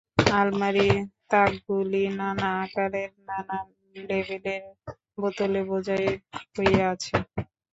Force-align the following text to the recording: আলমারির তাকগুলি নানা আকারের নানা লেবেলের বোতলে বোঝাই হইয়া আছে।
আলমারির 0.31 0.97
তাকগুলি 1.31 2.03
নানা 2.19 2.49
আকারের 2.63 3.11
নানা 3.27 3.57
লেবেলের 3.95 4.63
বোতলে 5.17 5.61
বোঝাই 5.69 6.05
হইয়া 6.55 6.85
আছে। 6.93 7.15